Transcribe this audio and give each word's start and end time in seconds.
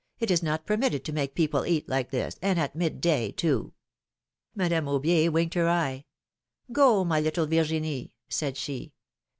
It 0.17 0.31
is 0.31 0.41
not 0.41 0.65
permitted 0.65 1.05
to 1.05 1.13
make 1.13 1.35
people 1.35 1.63
eat 1.63 1.87
like 1.87 2.09
this— 2.09 2.39
and 2.41 2.59
at 2.59 2.75
mid 2.75 3.01
day, 3.01 3.31
too!" 3.31 3.73
Madame 4.55 4.85
Aubier 4.87 5.29
winked 5.31 5.53
her 5.53 5.69
eye. 5.69 6.05
^^Go, 6.71 7.05
my 7.05 7.19
little 7.19 7.45
Virgime," 7.45 8.09
said 8.27 8.57
she. 8.57 8.93